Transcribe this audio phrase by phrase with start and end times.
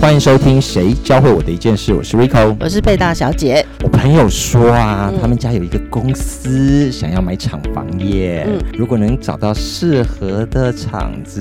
[0.00, 3.64] 欢迎收听《谁教会我的一件事》，我是 Rico，我是贝大小姐。
[3.82, 8.46] 我朋友说啊，嗯他们家有一个公司想要买厂房耶。
[8.46, 11.40] 嗯如果能找到适合的厂子，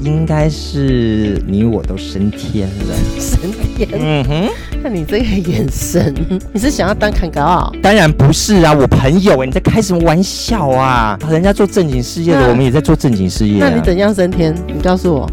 [0.00, 3.20] 应该是你我都升天了。
[3.20, 4.48] 升天，嗯哼，
[4.82, 6.14] 看你这个眼神，
[6.52, 7.72] 你是想要当砍高啊？
[7.82, 11.18] 当然不是啊，我朋友哎，你在开什么玩笑啊？
[11.28, 13.68] 人家做正经事业的，那我们也在做正经事业、啊。
[13.68, 14.54] 那你怎样升天？
[14.66, 15.30] 你告诉我，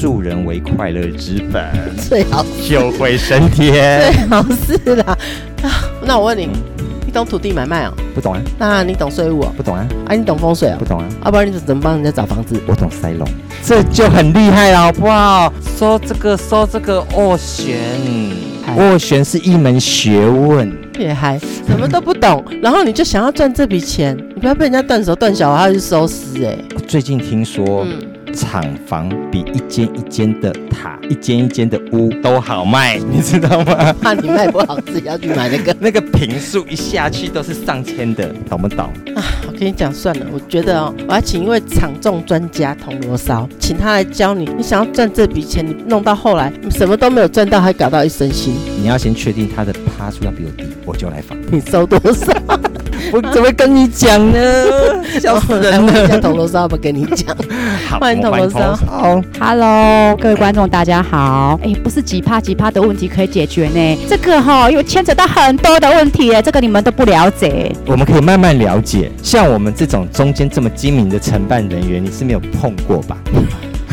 [0.00, 1.66] 助人为快乐之本，
[1.96, 4.12] 最好就会升天。
[4.12, 5.18] 最好是啦。
[5.62, 5.68] 啊，
[6.06, 6.48] 那我问你，
[7.04, 7.92] 你懂土地买卖哦？
[8.14, 9.52] 不懂啊，那你懂税务哦？
[9.56, 10.84] 不懂啊，啊，你懂风水哦不？
[10.84, 11.08] 懂啊。
[11.24, 12.60] 要、不然你怎么帮人家找房子？
[12.68, 13.26] 我懂塞龙，
[13.64, 15.52] 这就很厉害了，好不好？
[15.76, 17.76] 说这个，说这个斡旋，
[18.76, 20.72] 斡旋是一门学问。
[20.96, 28.00] 也还什么都不懂，然后你就想要赚这笔钱，你不要被人家断手断脚，还要去收尸哎、最近听说，嗯，
[28.34, 33.92] 厂房比一间一间的塔、一间一间的屋都好卖， 你知道吗？
[34.00, 35.76] 怕你卖不好，自己要去买那个。
[35.80, 38.86] 那个平数一下去都是上千的，懂不懂？
[39.14, 44.48] 啊我跟你讲，算了，我觉得哦，我要请一位场重专家铜锣烧，请他来教你。
[44.56, 51.38] 你想要赚这笔钱，你弄到后来什么都没有赚到，还搞到一身腥，你要先确定他的趴数要比我低，我就来访。
[51.50, 52.32] 你收多少？
[53.12, 54.38] 我怎么跟你讲呢？
[55.20, 56.20] 笑死人了！
[56.20, 57.36] 铜锣烧，要不跟你讲？
[57.88, 61.58] 好欢迎铜锣烧好，Hello，各位观众，大家好。
[61.62, 67.72] 哎，不是几趴几趴的问题可以解决呢，这个哈、又牵扯到很多的问题耶，这个你们都不了解。
[67.86, 69.10] 我们可以慢慢了解。
[69.22, 73.16] 像我们这种中间这么精明的承办人员，你是没有碰过吧？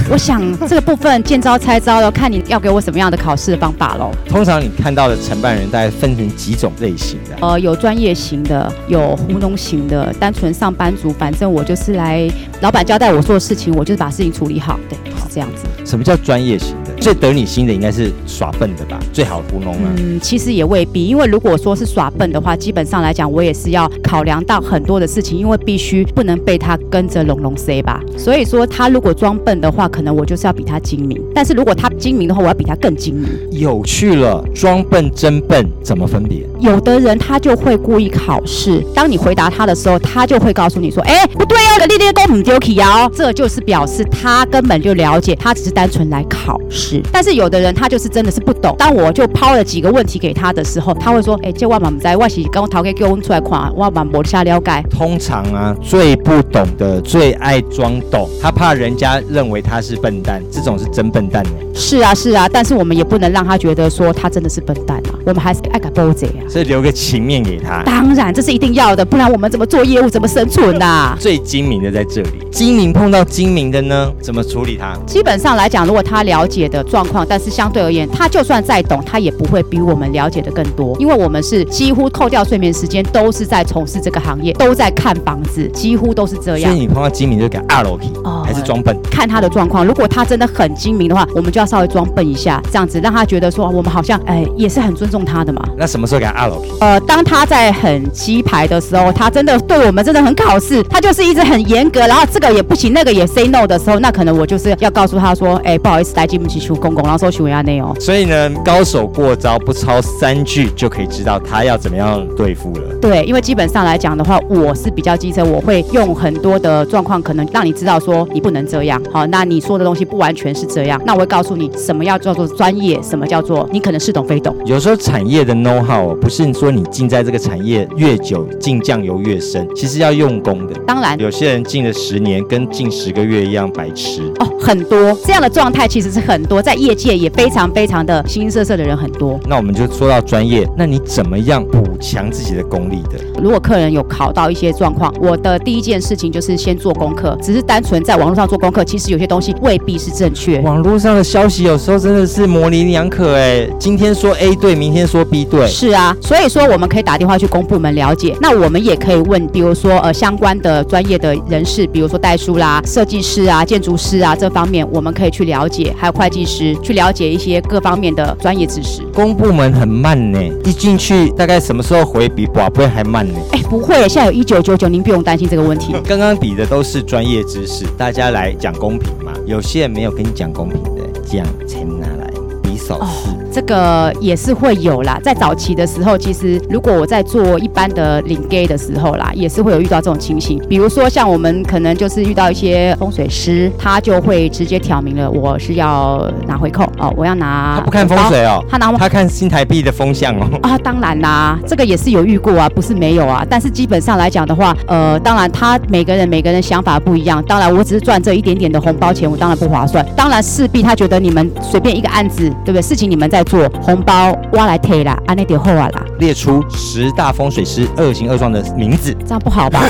[0.11, 4.11] 我想这个部分见招拆招了，看你要给我什么样的考试方法喽。
[4.29, 7.35] 通常你看到的承办人大概分成几种类型的。
[7.41, 12.29] 呃，有专业型的，有糊弄型的，单纯上班族，反正我就是来
[12.61, 15.63] 老板交代我做事情，我就是把事情处理好，对，是这样子。
[15.83, 16.84] 什么叫专业型的？
[16.99, 18.99] 最得你心的应该是耍笨的吧？
[19.13, 19.93] 最好糊弄啊。
[19.97, 28.01] 嗯，其实也未必，因为如果说是耍笨的话，基本上来讲，我也是要考量到很多的事情，因为必须不能被他跟着龙龙 C 吧。
[28.17, 33.29] 所以说，他如果装笨的话，可能我就是要比他精明；但是如果他精明的话，我要比他更精明。
[33.51, 36.45] 有趣了，装笨真笨怎么分别？
[36.59, 46.84] 有的人他就会故意考试，当你回答他的时候，他就会告诉你说：“哎，不对哦，你列公唔丢起哦。”这就是表示他根本就了解，他只是单纯来考试。
[47.11, 48.75] 但是有的人他就是真的是不懂。
[48.77, 61.51] 当我就抛了几个问题给他的时候，他会说：“哎，这我嘛唔知，我是跟我头家叫我出来看，我嘛无瞎了解。”通常啊，最不懂的最爱装懂，他怕人家认为他是笨蛋，这种是真笨蛋呢。
[61.73, 66.41] 是啊，是啊，但是我们也不能让他觉得说他真的是笨蛋啊，我们还是爱搞波贼啊。
[66.49, 67.83] 所以留个情面给他。
[67.83, 74.95] 当然，这是一定要的，不然我们怎么做业务，怎么生存呐、最精明的在这里，精明碰到精明的呢，怎么处理他？
[75.05, 86.71] 基本上来讲，如果他了解的状况，但是相对而言，他就算再懂，他也不会比我们了解的更多，因为我们是几乎扣掉睡眠时间，都是在从事这个行业，都在看房子，几乎都是这样。
[86.71, 88.95] 所以你碰到精明就给他二楼皮，哦还是装笨？
[89.09, 95.61] 看他的状况，如果他真的很精明的话，我们就要稍微装笨一下，这样子让他觉得说我们好像哎也是很尊重他的嘛。
[95.77, 96.71] 那什么时候给他二楼皮？
[96.81, 107.95] 呃，当他在很鸡排的时候，他真的对我们真的很考试，他就是一直很严格，然后这个也不行，那个也 say no 的时候，那可能我就是要告诉他说，哎，不好意思，来进不起出公公，然后说询问下内哦。
[107.99, 112.81] 所以呢，高手过招不超三句就可以知道他要怎么样对付了。
[113.01, 119.01] 对，因为基本上来讲的话，我是比较机车，我会用很多的状况，可能让你知道说你不能这样。
[119.11, 124.55] 好，那你说的东西不完全是这样，那我会告诉你什么要叫做专业，什么叫做你可能似懂非懂。
[124.65, 130.73] 有时候产业的 know how 不是说你进在这个产业越久进酱油越深，其实要用功的。
[130.87, 131.05] 当然。
[131.19, 134.21] 有些人进了十年，跟进十个月一样白痴。
[134.39, 139.39] 哦，很多这样的状态其实是很多，在业界也非常非常的形形色色的人很多。
[139.47, 143.19] 那我们就说到专业，那你怎么样补强自己的功力的？
[143.41, 150.59] 如果客人有考到一些状况，我的第一件事情就是先做功课，只是单纯在网络上做功课，其实有些东西未必是正确。
[150.59, 155.67] 网络上的消息有时候真的是模棱两可哎，今天说 A 对，明天说 B 对。
[155.67, 158.35] 是啊，所以说我们可以打电话去公部门了解。
[158.41, 169.01] 那我们也可以问，比如说呃相关的专业的人士，比如说代书啦、设计师啊、建筑师啊这方面，我们可以去了解，还有会计师去了解一些各方面的专业知识。
[169.13, 173.39] 公部门很慢呢，一进去大概什么时候回比宝贝还慢呢。
[173.51, 175.93] 哎，不会，现在有一九九九，您不用担心这个问题。
[176.03, 179.31] 刚刚比的都是专业知识，大家来讲公平嘛。
[179.45, 182.27] 有些人没有跟你讲公平的，讲钱拿来
[182.63, 183.34] 比手势。
[183.55, 190.61] 这个也是会有啦，在早期的时候，其实如果我在做一般的领 gay 的时候啦，也是会有遇到这种情形。
[190.67, 197.77] 比如说像我们可能就是遇到一些风水师，他就会直接挑明了，我是要拿回扣哦，我要拿。
[197.77, 200.45] 他不看风水哦，他拿他看新台币的风向哦。
[200.61, 203.47] 啊，当然啦，这个也是有遇过啊，不是没有啊。
[203.49, 207.41] 但是基本上来讲的话，呃，当然他每个人每个人想法不一样。
[207.47, 210.05] 当然我只是赚这一点点的红包钱，我当然不划算。
[210.13, 212.81] 当然势必他觉得你们随便一个案子，对不对？
[212.81, 213.44] 事情你们在。
[213.45, 219.81] 做红包我来贴啦，安尼就好啊啦，列出十大风水师恶行恶状的名字，这样不好吧？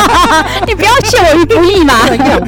[0.66, 1.94] 你不要陷我于不义嘛！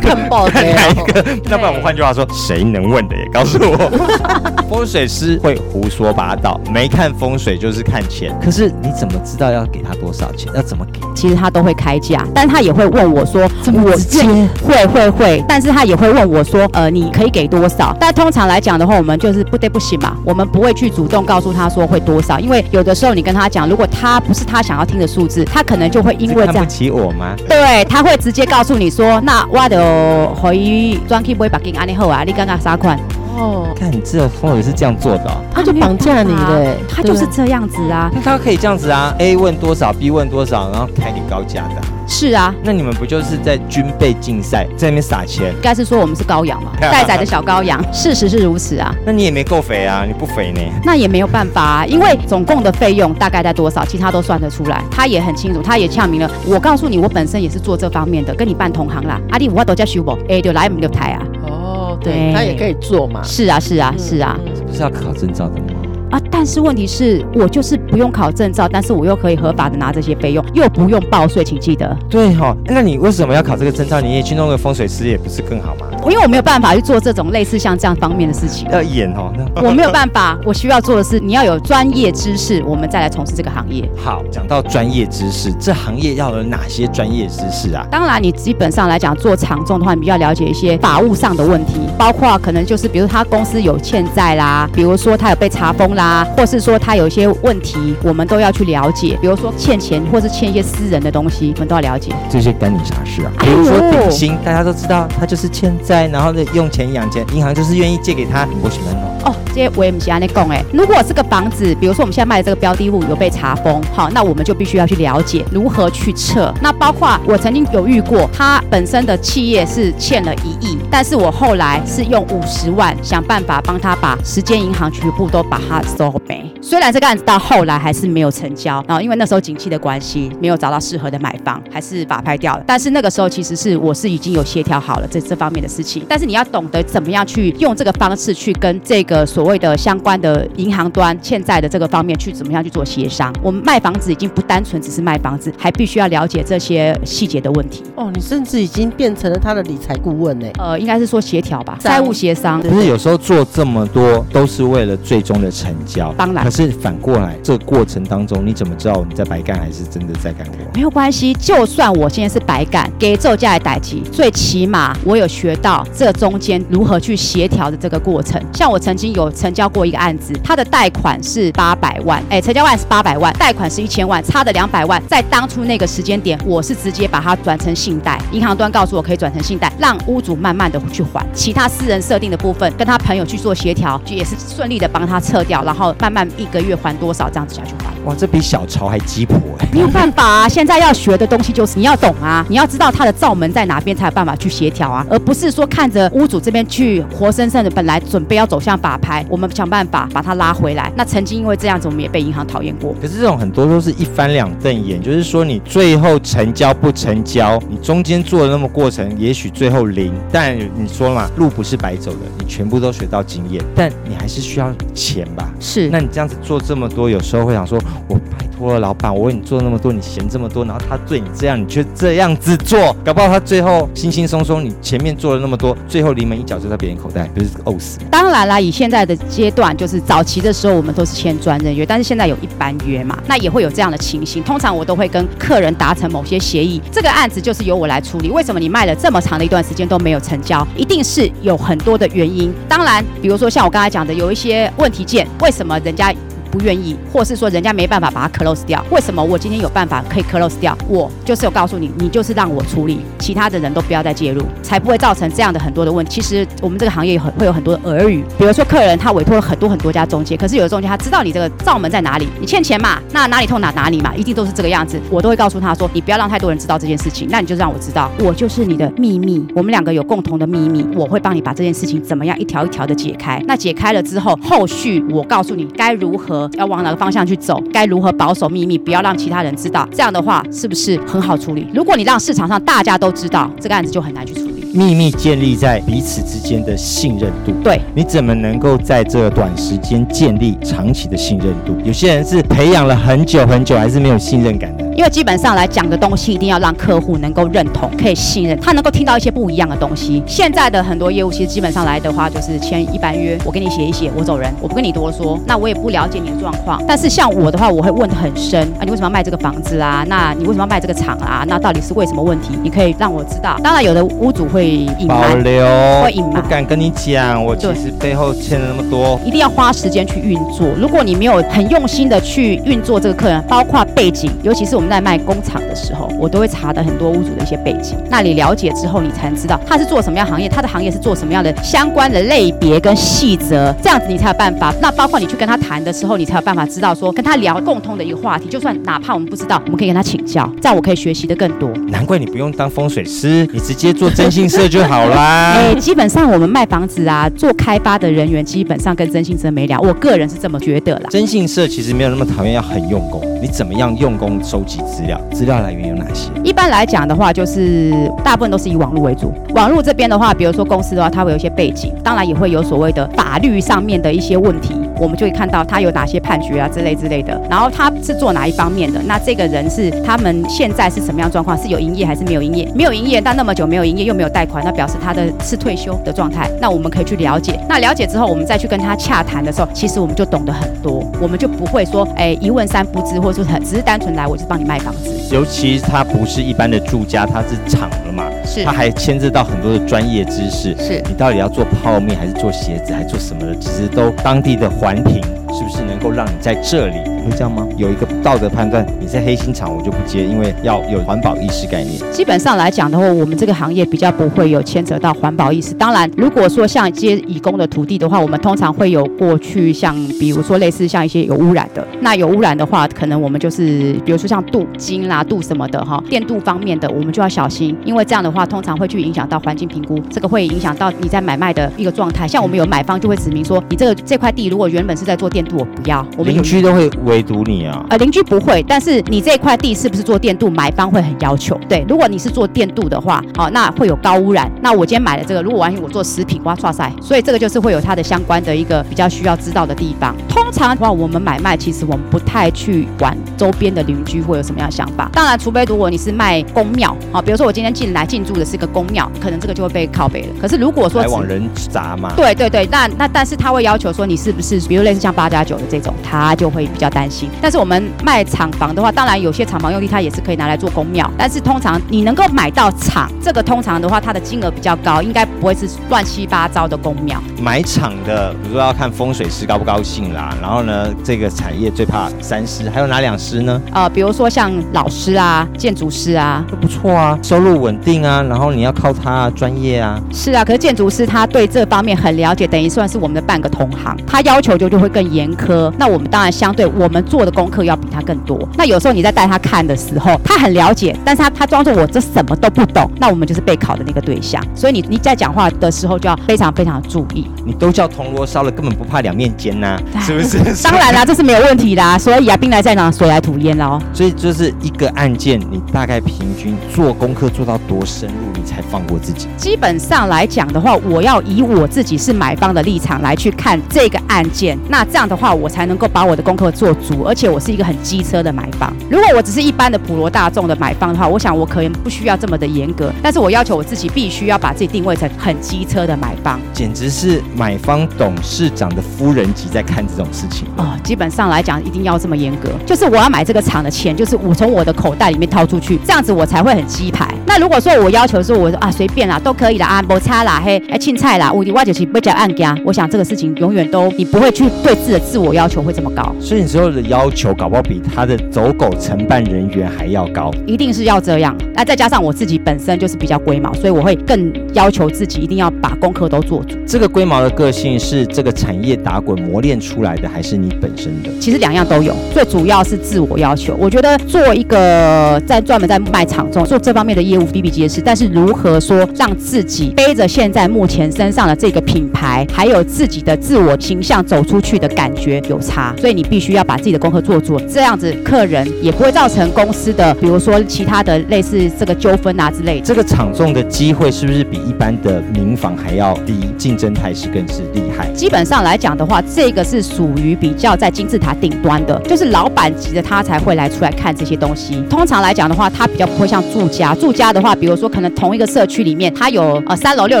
[0.00, 1.24] 看报哪一个？
[1.44, 3.90] 那不然我们换句话说，谁能问的也告诉我。
[4.68, 8.34] 风水师会胡说八道，没看风水就是看钱。
[8.42, 10.50] 可是你怎么知道要给他多少钱？
[10.54, 11.00] 要怎么给？
[11.14, 13.42] 其实他都会开价，但他也会问我说
[13.84, 14.22] ：“我接
[14.66, 20.44] 会会会。”但是他也会问我说：“呃，你可以给多少？”但通常来讲的话，我们就是不得不行嘛，我们。
[20.54, 27.34] 不会去主动告诉他说会多少，因为有的时候你跟他讲，如果他不是他想要听的数字，他可能就会因为这样看不起我吗？
[27.48, 32.98] 对，他会直接告诉你说，那我的回专 K 不会把给安利后啊，你刚刚啥款？
[33.36, 38.08] 哦，看你这风也是这样做的，他就绑架你的，他就是这样子啊。
[38.14, 41.82] 那他可以这样子啊，A 问多少，B 问多少，然后开你高价的。
[42.06, 45.52] 是啊，那你们不就是在军备竞赛，在那边撒钱？
[45.52, 47.82] 应该是说我们是羔羊嘛， 待宰的小羔羊。
[47.92, 48.94] 事实是如此啊。
[49.06, 50.60] 那你也没够肥啊，你不肥呢？
[50.84, 54.82] 那也没有办法啊，因为总共的费用大概在多少，其他都算得出来。
[54.90, 56.30] 他也很清楚，他也呛明了。
[56.46, 59.20] 我告诉你，我本身也是做这方面的，跟你办同行啦。
[59.30, 61.22] 阿弟，我都叫修博，哎，就来我们六台啊。
[61.46, 63.22] 哦，对，他也可以做嘛。
[63.22, 64.38] 是啊，是啊，是啊。
[64.66, 65.66] 不是要考证照的吗？
[66.14, 66.20] 啊！
[66.30, 71.96] 但是问题是我就是不用考证照，但是我又可以合法的拿这些费用，又不用报税，请记得。
[72.08, 74.00] 对哈，那你为什么要考这个证照？
[74.00, 75.86] 你也去弄个风水师，也不是更好吗？
[76.10, 78.68] 因为我没有办法去做这种类似像这样方面的事情。
[78.70, 80.38] 要演哦， 我没有办法。
[80.44, 83.88] 我需要做的是，你要有专业知识，我们再来从事这个行业。
[83.96, 87.86] 好，讲到专业知识，这行业要有哪些专业知识啊？
[87.90, 99.16] 当然，你基本上来讲做长重的话，你比较了解一些法务上的问题，包括可能就是比如他公司有欠债啦，比如说他有被查封啦，或是说他有一些问题，我们都要去了解。
[99.22, 102.12] 比如说欠钱或是欠一些私人的东西，我们都要了解。
[102.28, 103.32] 这些干你啥事啊？
[103.38, 105.93] 比如说顶薪，大家都知道他就是欠债。
[106.10, 108.46] 然后呢，用钱养钱，银行就是愿意借给他。
[108.62, 108.94] 我喜欢。
[109.24, 110.60] 哦，这些我也不喜欢你讲哎。
[110.72, 116.52] 如果这个房子，比如说我们现在卖的这个标的物有被查封，好，那我们就必须要去了解如何去撤。
[116.60, 126.52] 那包括我曾经有遇过，他本身的企业是欠了一亿，但是我后来是用五十万想办法帮他把时间银行全部都把它收没。
[126.60, 132.64] 虽然这个案子到后来还是没有成交，然后因为那时候景气的关系，没有找到适合的买方，还是把拍掉了。
[132.66, 136.04] 但是那个时候其实是我是已经有协调好了这这方面的事情。
[136.08, 143.32] 但是你要懂得怎么样去用这个方式去跟这个所谓的相关的银行端欠债的这个方面去怎么样去做协商。
[143.42, 147.82] 我们卖房子已经不单纯只是卖房子，还必须要了解这些细节的问题。
[147.96, 150.46] 哦，你甚至已经变成了他的理财顾问呢？
[150.58, 152.62] 呃，应该是说协调吧，债务协商。
[152.62, 156.12] 可是有时候做这么多都是为了最终的成交。
[156.16, 156.44] 当然。
[156.44, 160.58] 可是反过来，这个过程当中你怎么知道你在白干还是真的在干活？
[160.74, 165.84] 没有关系，就算我现在是白干，给奏价的代替，最起码我有学到。
[165.96, 187.93] 这中间如何去协调的这个过程，像我曾经有成交过一个案子，他的贷款是八百万，哎，成交万是八百万，贷款是一千万，差的两百万，在当初那个时间点，我是直接把它转成信贷，银行端告诉我可以转成信贷，让屋主慢慢的去还，其他私人设定的部分，跟他朋友去做协调，也是顺利的帮他撤掉，然后慢慢一个月还多少这样子下去还。
[188.04, 189.68] 哇，这比小潮还鸡婆哎！
[189.72, 200.92] 没有办法啊，现在要学的东西就是你要懂啊，你要知道它的罩门在哪边才有办法去协调啊，而不是说看着屋主这边去活生生的，本来准备要走向法拍，我们想办法把它拉回来。
[200.96, 202.94] 那曾经因为这样子，我们也被银行讨厌过。
[203.00, 215.50] 可是这种很多都是一翻两瞪眼，就是说你最后成交不成交，你中间做的那么过程，也许最后零，但你说嘛，路不是白走的，你全部都学到经验，但你还是需要钱吧？
[215.58, 215.88] 是。
[215.88, 217.80] 那你这样子做这么多，有时候会想说。
[218.08, 227.98] 我拜托了，老板，我为你做那么多，你嫌这么多，然后他对你这样，你却这样子做，搞不好他最后轻轻松松，你前面做了那么多，最后临门一脚就在别人口袋，不是呕死？
[228.10, 234.42] 当然啦，以现在的阶段，就是早期的时候，我们都是签专任约，但是现在有一般约嘛，那也会有这样的情形。
[234.42, 238.30] 通常我都会跟客人达成某些协议，这个案子就是由我来处理。
[238.30, 240.66] 为什么你卖了这么长的一段时间都没有成交？
[240.76, 242.52] 一定是有很多的原因。
[242.68, 246.14] 当然，比如说像我刚才讲的，有一些问题件，为什么人家？
[246.54, 248.80] 不愿意，或是说人家没办法把它 close 掉。
[248.90, 250.78] 为什么我今天有办法可以 close 掉？
[250.88, 256.12] 我就是有告诉你，你就是让我处理，其他的人都不要再介入，才不会造成这样的很多的问题。
[256.14, 265.00] 其实我们这个行业有很会有很多的耳语，比如说客人他委托了很多很多家中介，可是有的中介他知道你这个罩门在哪里，你欠钱嘛，那哪里痛哪哪里嘛，一定都是这个样子。
[265.10, 273.42] 我都会告诉他说，你不要让太多人知道这件事情，那你就让我知道，我就是你的秘密，我们两个有共同的秘密，我会帮你把这件事情怎么样一条一条的解开。
[273.48, 279.88] 那解开了之后，后续我告诉你该如何要往哪个方向去走，该如何保守秘密，不要让其他人知道。
[279.92, 281.66] 这样的话是不是很好处理？
[281.74, 284.63] 如果你让市场上大家都知道，这个案子就很难去处理。
[284.74, 287.52] 秘密建立在彼此之间的信任度。
[287.62, 291.76] 对，你怎么能够在这短时间建立长期的信任度？
[291.84, 294.84] 有些人是培养了很久很久，还是没有信任感的。
[294.96, 300.20] 因为基本上来讲的东西，一定要让客户能够认同、可以信任，他能够听到一些不一样的东西。
[300.26, 305.38] 现在的很多业务其实基本上来的话，就是签一般约，我给你写一写，我走人，我不跟你多说。
[305.46, 306.82] 那我也不了解你的状况。
[306.84, 310.04] 但是像我的话，我会问得很深啊，你为什么要卖这个房子啊？
[310.08, 311.44] 那你为什么要卖这个厂啊？
[311.46, 312.50] 那到底是为什么问题？
[312.60, 313.56] 你可以让我知道。
[313.62, 315.64] 当然，有的屋主会隐保瞒，留，
[316.02, 319.20] 会隐瞒不敢跟你讲，我其对实背后欠了那么多。
[319.24, 320.68] 一定要花时间去运作。
[320.78, 327.96] 如果你没有很用心的去运作这个客人，包括背景，尤其是我们在卖工厂的时候，我都会查的很多屋主的一些背景。
[328.10, 334.74] 那你了解之后，你才能知道他是做什么样行业，他的行业是做什么样的相关的类别跟细则，这样子你才有办法。
[334.80, 341.68] 那包括你去跟他谈的时候，你才有办法知道说跟他聊共通的一个话题，就算哪怕我们不知道，我们可以跟他请教，这样我可以学习的更多。
[341.88, 345.54] 难怪你不用当风水师，你直接做征信社就好啦。
[345.58, 351.08] 哎、基本上我们卖房子啊，做开发的人员基本上跟征信社没聊，我个人是这么觉得啦。
[351.10, 353.20] 征信社其实没有那么讨厌，要很用功。
[353.42, 355.20] 你怎么样用功收集资料？
[355.32, 356.30] 资料来源有哪些？
[356.42, 357.92] 一般来讲的话，就是
[358.22, 359.32] 大部分都是以网络为主。
[359.54, 367.40] 网络这边的话，比如说公司的话，它会有一些背景，当然也会有所谓的法律上面的一些问题，我们就会看到他有哪些判决啊之类之类的。
[367.48, 369.00] 然后他是做哪一方面的？
[369.06, 371.56] 那这个人是他们现在是什么样状况？
[371.56, 372.68] 是有营业还是没有营业？
[372.74, 376.50] 没有营业，但那么久没有营业又没有贷款，那表示他的是退休的状态。
[376.60, 377.58] 那我们可以去了解。
[377.68, 385.10] 那了解之后，我们再去跟他洽谈的时候，其实我们就懂得很多，我们就不会说，哎，一问三不知，或者说很只是单纯来我就帮你卖房子。
[385.30, 390.76] 尤其他不是一般的住家，他是厂了嘛，是他还牵涉到很多的专业知识。
[390.78, 393.54] 是你到底要做泡面，还是做鞋子，还是做什么的？
[393.58, 395.22] 其实都当地的环评
[395.52, 397.66] 是不是能够让你在这里会这样吗？
[397.76, 401.98] 有一个道德判断，你在黑心厂我就不接，因为要有环保意识概念。
[402.12, 405.72] 基本上来讲的话，我们这个行业比较不会有牵扯到环保意识。
[405.74, 422.28] 当然，如果说像接以工的土地的话，我们通常会有过去像比如说类似像一些有污染的，那有污染的话，可能我们就是比如说像镀金啦、镀什么的哈，电镀方面的，我们就要小心，因为这样的话通常会去影响到环境评估，这个会影响到你在买卖的一个状态。
[422.28, 426.04] 像我们有买方就会指明说，你这个这块地如果原本是在做电镀，我不要。
[426.18, 427.86] 我们邻居都会围堵你啊。
[427.90, 431.56] 呃，邻居不会，但是你这块地是不是做电镀，买方会很要求。
[431.68, 434.50] 对，如果你是做电镀的话，好、那会有高污染。
[434.60, 440.14] 那我今天买了这个，如果万一我做食品，哇，哇塞，所以这个就是会有它的相关的一个比较需要知道的地方。
[440.28, 445.08] 通常的话，我们买卖其实我们不太去管周边的邻居会有什么样的想法。
[445.12, 450.28] 当然，除非如果你是卖公庙，好、比如说我今天进来进驻的是一个公庙，可能这个就会被靠北了。
[450.40, 452.12] 可是如果说来往人杂嘛。
[452.16, 457.28] 对对对，那那但是他会要求说你是不是，比如类似像八加九的这种，他就会比较担心。
[457.40, 467.22] 但是我们卖厂房的话，当然有些厂房用地它也是可以拿来做公庙，但是通常你能够买到厂，这个通常的话它的金额比较高，应该不会是乱七八糟的公庙。
[467.40, 473.60] 买厂的，比如说要看风水师高不高兴啦，然后呢，这个产业最怕三师，还有哪两师呢？
[473.72, 480.00] 呃，比如说像老师啊、建筑师啊，都不错啊，收入稳定啊，然后你要靠他啊，专业啊。
[480.12, 485.72] 是啊，可是建筑师他对这方面很了解，等于算是我们的半个同行，他要求就就会更严苛。
[485.78, 488.38] 那我们当然相对我们做的功课要比他更多。
[488.56, 494.42] 那有时候你在带他看的时候，他很了解，但是他他装作我这什么都不懂，那我们就是备考的那个对象。
[494.54, 497.26] 所以你你在讲话的时候就要非常非常注意。
[497.46, 500.38] 你都叫铜锣烧了，根本不怕两面煎呐、 是不是？
[500.64, 501.98] 当然啦，这是没有问题的、啊。
[501.98, 503.78] 所以啊，兵来将挡，水来土掩喽。
[503.92, 509.28] 所以就是一个案件，你大概平均做功课做到多深入，你才放过自己。
[509.36, 518.72] 基本上来讲的话，我要以我自己是买方的立场来去看这个案件，那这样的话，我才能够把我的功课做足，而且我是一个很机车的买方。
[518.90, 526.40] 如果我只是一般的普罗大众的买方的话，我想我可能不需要这么的严格，但是我要求我自己必须要把自己定位成很机车的买方。
[526.52, 530.46] 简直是买方董事长的夫人级在看这种事情。
[530.56, 532.50] 哦，基本上来讲，一定要这么严格。
[532.66, 537.12] 就是我要买这个厂的钱，就是我从我的口袋里面掏出去，这样子我才会很鸡排。
[537.26, 550.32] 那如果说我要求说我说啊随便啦，都可以啦啊，没差啦，嘿，哎青菜啦，我我就是不讲按家，我想这个事情永远都你不会去对自己的自我要求会这么高，所以你所有的要求搞不好比他的走狗承办人员还要高。
[550.44, 551.36] 一定是要这样。
[551.54, 556.56] 那再加上我自己本身就是比较龟毛，所以我会更要求自己一定要把功课都做足。
[556.66, 561.10] 这个龟毛的个性是这个产业打滚磨练出来的，还是你本身的？
[561.20, 563.56] 其实两样都有，最主要是自我要求。
[563.56, 582.64] 我觉得做一个在专门在卖场中做这方面的业务比比皆是，但是如何说让自己背着现在目前身上的这个品牌，还有自己的自我形象走出去的感觉有差，所以你必须要把自己的功课做足，这样子客人也不会造成公司的，比如说其他的类似这个纠纷啊之类的。
[582.64, 586.14] 这个场中的机会是不是比一般的民房还要低？
[586.36, 587.88] 竞争态势更是厉害。
[587.92, 594.62] 基本上来讲的话，这个是属于比较在金字塔顶端的，就是老板级的他才会来出来看这些东西。
[594.68, 600.00] 通常来讲的话，他比较不会像住家，住家的话，比如说可能同一个社区里面，他有呃三楼、六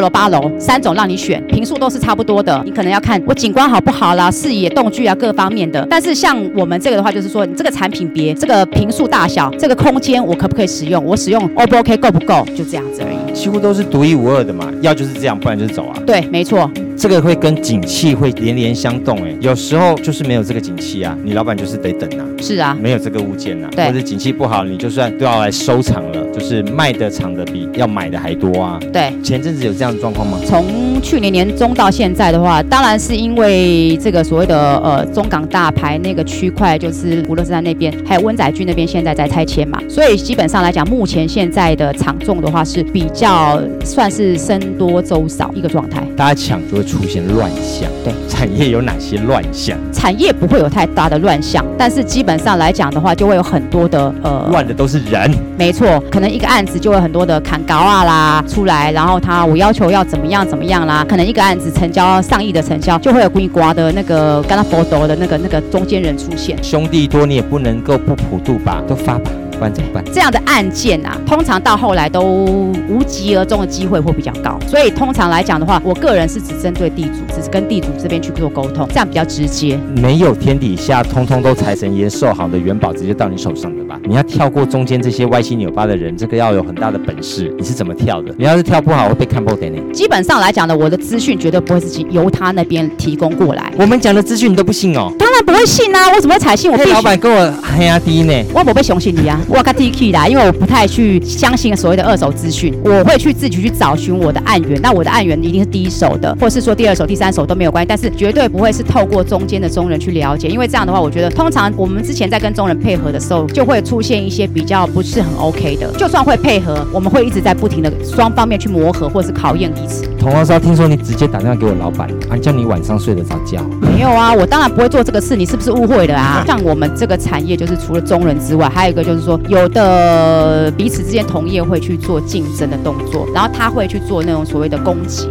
[0.00, 5.86] 楼、八楼三种让你选，平数都是差不多的，你可能要看我景观好不好啦，视野、动距啊各方面的。
[5.90, 13.34] 但是像我们这个的话，就是说你这个产品别、这个平数大小、这个空间我可不可以使用，我使用 O 不 OK 够不够，就这样子而已。
[13.34, 15.98] 几乎都是独一无二的嘛，要就是这样，不然就是走啊。
[16.06, 16.70] 对，没错。
[17.04, 22.24] 这个会跟景气会连连相动，哎，有时候就是没有这个景气啊，你老板就是得等啊。
[22.40, 28.80] 是啊，没有这个物件啊，对或者景气不好，你就算都要来收藏了，就是卖的场的比要买的还多啊。
[28.90, 29.12] 对。
[29.22, 30.38] 前阵子有这样的状况吗？
[30.46, 30.64] 从
[31.02, 46.02] 去年年中到现在的话，当然是因为这个所谓的呃中港大牌那个区块，就是福乐斯山那边，还有温仔区那边现在在拆迁嘛，所以基本上来讲，目前现在的场重的话是比较算是僧多粥少一个状态。
[46.16, 47.90] 大家抢就会出现乱象。
[48.04, 49.76] 对，产业有哪些乱象？
[49.92, 55.28] 产业不会有太大的乱象，但是基本上来讲的话，就会有很多的呃乱的都是人。
[55.58, 66.56] 没错，可能一个案子就会很多的砍高啊啦出来，然后他我要求要怎么样怎么样啦，可能一个案子成交上亿的成交，就会有龟瓜的那个跟他佛斗的那个那个中间人出现。
[66.62, 68.82] 兄弟多，你也不能够不普渡吧？
[68.86, 69.30] 都发吧，
[69.64, 70.04] 不然怎么办？
[70.12, 79.78] 这样的案件啊，通常到后来都无疾而终的机会会比较高，所以通常来讲的话，我个人是只针对地主，只是跟地主这边去做沟通，这样比较直接。
[79.96, 83.98] 没有天底下通通都财神爷授好的元宝直接到你手上的吧？
[84.04, 87.50] 你要跳过中间这些歪七扭八的人，这个要有很大的本事。
[87.56, 88.34] 你是怎么跳的？
[88.36, 89.80] 你要是跳不好，会被看破的呢。
[89.94, 93.72] 基本上来讲呢，我的资讯绝对不会是由他那边提供过来。
[93.78, 95.10] 我们讲的资讯你都不信哦？
[95.34, 96.70] 当然不会信啊，我怎么会采信？
[96.70, 98.32] 我老板跟我黑压低呢。
[98.54, 104.80] 我不会相信你啊，我跟 T K 啦，因为我不太去相信所谓的二手资讯，我会去自己去找寻我的案源。
[104.80, 115.90] 那我的案源一定是第一手的，或是说第二手、第三手都没有关系，但是绝对不会是透过中间的中人去了解，因为这样的话，我觉得通常我们之前在跟中人配合的时候，就会出现一些比较不是很 OK 的。
[115.98, 120.04] 就算会配合，我们会一直在不停的双方面去磨合或是考验彼此。
[120.16, 123.60] 童老师，听说你直接打电话给我老板，啊，叫你晚上睡得着觉？
[123.80, 126.44] 没有啊，我当然不会做这个事，你是不是误会了啊？
[126.46, 135.26] 像我们这个产业，就是除了中人之外，还有一个就是说，有的彼此之间同业会去做竞争的动作，然后他会去做那种所谓的攻击，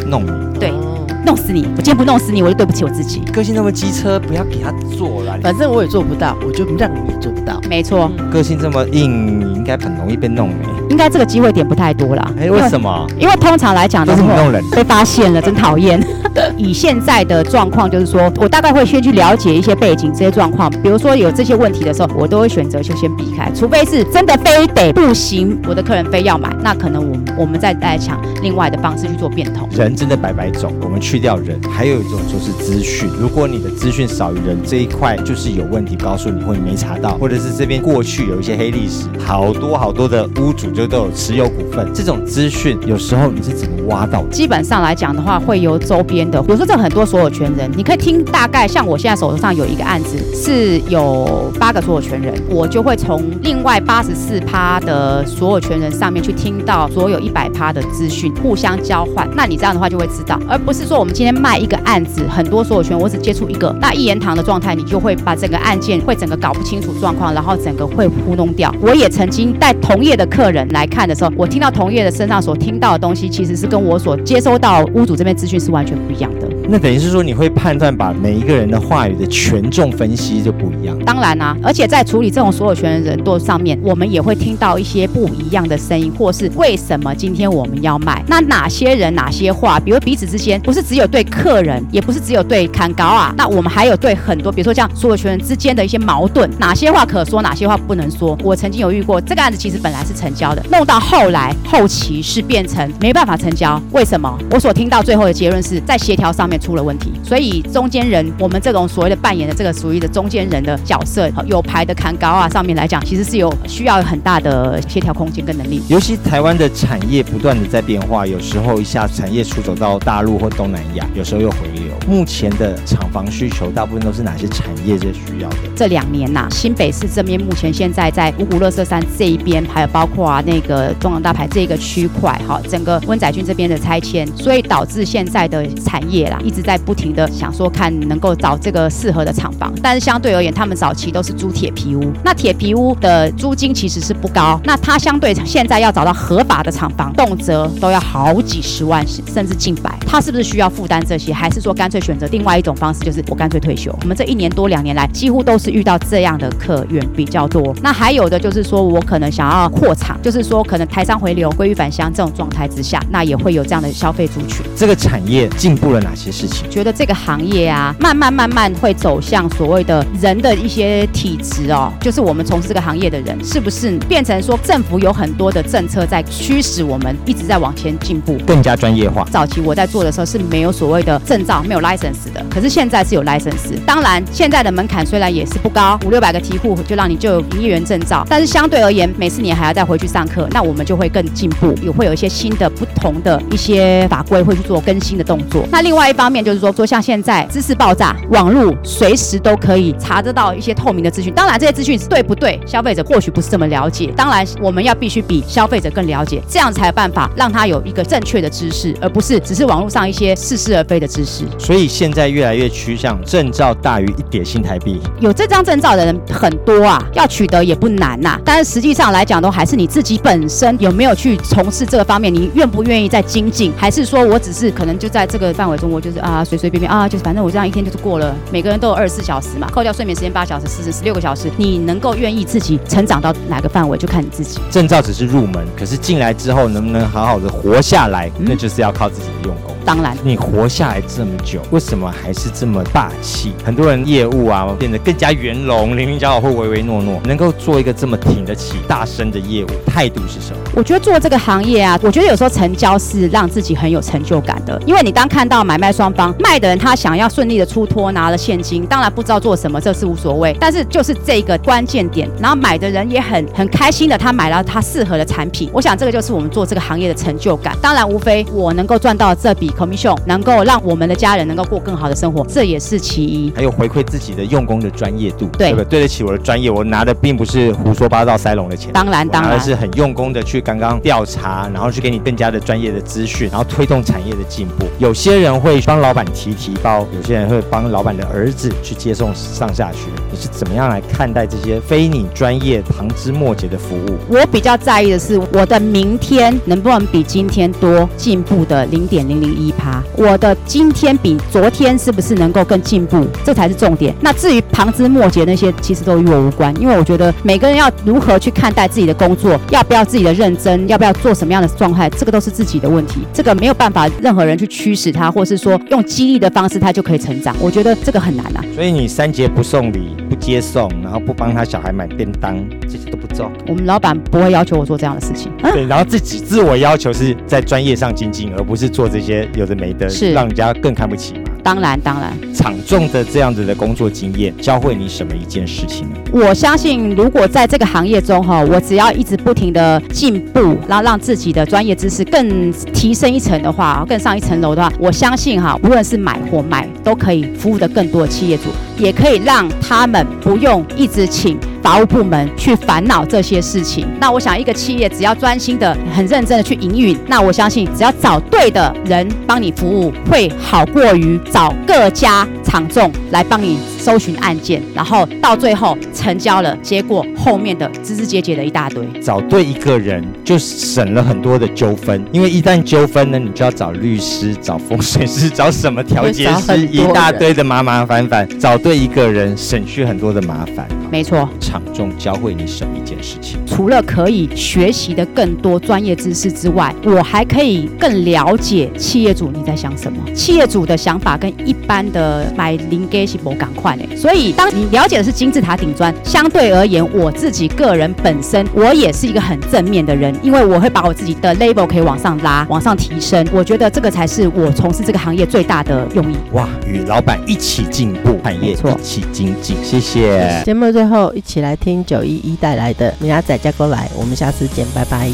[0.59, 0.92] 对，哦
[1.25, 1.63] 弄死你！
[1.77, 3.21] 我今天不弄死你，我就对不起我自己。
[3.31, 5.37] 个性那么机车，不要给他做了。
[5.41, 7.61] 反正我也做不到，我就让你也做不到。
[7.69, 10.69] 没错，个性这么硬，你应该很容易被弄哎。
[10.89, 12.33] 应该这个机会点不太多了。
[12.39, 13.07] 哎，为什么？
[13.17, 14.61] 因为通常来讲，都是你弄人。
[14.71, 16.01] 被发现了，真讨厌。
[16.57, 29.69] 以现在的状况，就是说我大概会先去了解一些背景这些状况，比如说有这些问题的时候，我都会选择就先避开，除非是真的非得不行，我的客人非要买，那可能我们我们再来抢另外的方式去做变通。
[29.71, 33.07] 人真的百百种，我们去去掉人，还有一种就是资讯。
[33.21, 44.29] 如果你的资讯少于人这一块，就是有问题，告诉你或你没查到，或者是这边过去有一些黑历史，好多好多的屋主就都有持有股份，这种资讯有时候你是怎么挖到的？
[44.29, 59.29] 基本上来讲的话，会由周边的，比如说这很多所有权人，你可以听大概像我现在手头上有一个案子是有八个所有权人，我就会从另外八十四趴的所有权人上面去听到所有一百趴的资讯，互相交换。
[59.35, 68.73] 那你这样的话就会知道，而不是说我们今天卖一个案子，很多所有权我只接触一个，那一言堂的状态，你就会把整个案件会整个搞不清楚状况，然后整个会糊弄掉。
[68.79, 76.47] 我也曾经带同业的客人来看的时候，我听到同业的身上所听到的东西，其实是跟我所接收到屋主这边资讯是完全不一样的。
[76.69, 80.97] 那等于是说你会判断，把每一个人的话语的权重分析就不一样。
[81.05, 88.23] 当然啦、而且在处理这种所有权人多上面，我们也会听到一些不一样的声音，或是为什么今天我们要卖？
[88.27, 98.37] 那哪些人哪些话，比如彼此之间不是只有对客人，也不是只有对砍高啊，那我们还有对很多，比如说像所有权人之间的一些矛盾，哪些话可说，哪些话不能说。
[98.41, 103.81] 我曾经有遇过这个案子，其实本来是成交的，弄到后来后期是变成没办法成交。
[103.91, 104.33] 为什么？
[104.49, 107.11] 我所听到最后的结论是在协调上面出了问题。
[107.23, 115.81] 所以中间人，我们这种所谓的扮演的这个属于的中间人的角色，有牌的砍高啊，上面来讲，其实是有需要很大的协调空间跟能力。
[115.87, 121.92] 尤其台湾的产业不断的在变化，有时候一下产业出走到大陆或东南亚，有时候又回流。
[122.07, 125.57] 目前的厂房需求大部分都是哪些产业最需要的？
[125.75, 153.93] 这两年呐、新北市这边目前现在在五股乐色山这一边，还有包括啊那个中港大牌这个区块，哈，整个温仔郡这边的拆迁，所以导致现在的产业啦一直在不停的想说看能够找这个适合的厂房，但是相对而言，他们早期都是租铁皮屋，那铁皮屋的租金其实是不高，那它相对现在要找到合法的厂房，动辄都要好几十万，甚至近百，他是不是需要负担这些，还是说干脆选择另外一种方式，就是我干脆退休？
[154.03, 157.75] 我们这一年多两年来，几乎都是遇到这样的客源比较多。
[157.81, 164.65] 那还有的就是说我可能想要扩厂，就是说可能台商回流、归于返乡这种状态之下，那也会有这样的消费族群。
[164.77, 166.69] 这个产业进步了哪些事情？
[166.69, 178.37] 觉得这个行业啊，慢慢慢慢会走向所谓的人的一些体质哦，就是我们从事这个行业的人，是不是变成说政府有很多的政策在驱使我们一直在往前进步？
[178.47, 179.27] 更加专业化。
[179.29, 183.77] 早期我在做的时候是没有所谓的证照，有 license 的，可是现在是有 license。
[183.85, 195.65] 当然，现在的门槛虽然也是不高，五六百个题库就让你就有营业员证照，但是相对而言，每四年还要再回去上课，那我们就会更进步，也会有一些新的不同的一些法规会去做更新的动作。
[195.71, 201.33] 那另外一方面就是说，说像现在知识爆炸，网络随时都可以查得到一些透明的资讯。
[201.33, 204.13] 当然，这些资讯是对不对，消费者或许不是这么了解。
[204.15, 211.43] 当然，我们要必须比消费者更了解，这样才有办法让他有一个正确的知识，而不是只是网络上一些似是而非的知识。
[211.63, 214.99] 所以现在越来越趋向证照大于一点新台币。
[215.21, 228.35] 有这张证照的人很多啊，要取得也不难呐、但是实际上来讲，都还是你自己本身有没有去从事这个方面，你愿不愿意再精进，还是说我只是可能就在这个范围中，我就是啊随随便便啊，就是反正我这样一天就是过了。
[228.51, 234.59] 每个人都有二十四小时嘛，扣掉睡眠时间八小时、四十、十六个小时，你能够愿意自己成长到哪个范围，就看你自己。
[234.69, 239.73] 证照只是入门，可是进来之后能不能好好的活下来，嗯那就是要靠自己的用功。
[239.85, 243.53] 当然，你活下来这么久，为什么还是这么霸气？
[243.63, 250.57] 很多人业务啊变得更加圆融、零零角角或唯唯诺诺，能够做一个这么挺得起、大声的业务，态度是什么？
[250.73, 267.77] 我觉得做这个行业啊，我觉得有时候成交是让自己很有成就感的，因为你当看到买卖双方卖的人他想要顺利的出脱拿了现金，当然不知道做什么，这是无所谓，但是就是这个关键点，然后买的人也很很开心的，他买了他适合的产品，我想这个就是我们做这个行业的成就感。
[267.81, 273.51] 当然，无非我能够赚到这笔 commission，能够让我们的家人能够过更好的生活，这也是其一。
[273.55, 275.85] 还有回馈自己的用功的专业度，对不对？
[275.85, 278.91] 对得起我的专业，我拿的并不是胡说八道塞隆的钱。
[278.93, 284.85] 当然，当然是很用功的去刚刚调查，然后去给你更加的专业的资讯，然后推动产业的进步。
[284.99, 289.99] 有些人会帮老板提提包，有些人会帮老板的儿子去接送上下学。
[290.31, 294.17] 你是怎么样来看待这些非你专业、旁枝末节的服务？
[294.29, 300.03] 我比较在意的是，我的明天能不能比今天多进步的零点零零一趴？
[300.17, 303.25] 我的今天比昨天是不是能够更进步？
[303.43, 304.13] 这才是重点。
[304.21, 313.21] 那至于旁枝末节那些，其实都与我无关，因为我觉得每个人要如何去看待自己的工作，要不要自己的认真，要不要做什么样的状态，这个都是自己的问题。
[313.33, 317.55] 这个没有办法任何人去驱使他，或是说用激励的方式他就可以成长。
[317.59, 318.63] 我觉得这个很难啊。
[318.75, 323.51] 所以你三节不送礼、不接送，然后不帮他小孩买便当，这些都不做。
[323.67, 325.51] 我们老板不会要求我做这样的事情。
[325.61, 331.51] 啊对，然后自己自我要求是在专业上精进，而不是做这些有的没的，是让人家更看不起嘛。
[331.63, 332.33] 当然，当然。
[332.53, 336.17] 场中的这样子的工作经验，教会你什么一件事情呢？
[336.31, 348.63] 我相信，如果在这个行业中哈，我只要一直不停的进步，然后让自己的专业知识更提升一层的话，更上一层楼的话，我相信哈，无论是买或卖，都可以服务的更多的企业主，
[348.97, 354.07] 也可以让他们不用一直请法务部门去烦恼这些事情。
[354.19, 369.07] 那我想，一个企业只要专心的、很认真的去营运，那我相信，只要找对的人帮你服务，会好过于找各家厂众来帮你搜寻案件，然后到最后成交了，结果后面的枝枝节节的一大堆。
[369.21, 372.21] 找对一个人，就省了很多的纠纷。
[372.33, 378.45] 因为一旦纠纷呢，你就要找律师、找风水师、找什么调解师，一大堆的麻麻烦烦。
[378.59, 380.85] 找对一个人，省去很多的麻烦。
[381.09, 383.57] 没错，场中教会你什么一件事情？
[383.65, 390.19] 除了可以学习的更多专业知识之外，我还可以更了解企业主你在想什么。
[390.33, 403.45] 企业主的想法跟一般的买零给是不赶快的，所以当你了解的是金字塔顶端，相对而言，我自己个人本身我也是一个很正面的人，因为我会把我自己的 label 可以往上拉，往上提升。
[403.51, 406.35] 我觉得这个才是我从事这个行业最大的用意。
[406.51, 409.75] 哇，与老板一起进步，产业一起精进。
[409.83, 410.61] 谢谢。
[410.65, 415.27] 节目最后，一起来听九一一带来的《米亚仔加过来》，我们下次见，拜拜。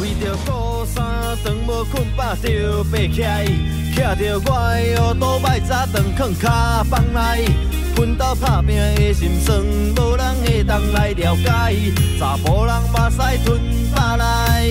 [0.00, 1.04] 为着高三
[1.42, 3.44] 顿无困饱就爬起来，
[3.98, 7.48] 徛着我的乌倒摆早顿囥骹房内，
[7.96, 13.60] 奋斗打拼的心酸，无人会当来了解，查甫人目屎吞
[13.92, 14.70] 巴来。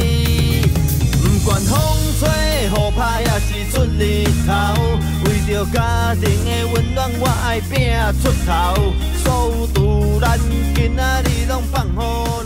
[1.21, 1.77] 不管风
[2.17, 2.29] 吹
[2.67, 4.97] 雨打，也是出日头。
[5.25, 7.91] 为着家庭的温暖，我爱拼
[8.23, 8.93] 出头。
[9.21, 10.39] 所有主咱
[10.73, 12.41] 今仔日拢放好